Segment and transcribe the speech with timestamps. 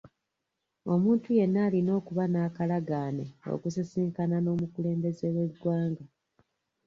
[0.93, 6.03] Omuntu yenna alina okuba n'akalagaane okusisinkana n'omukulembeze w'eggwanga.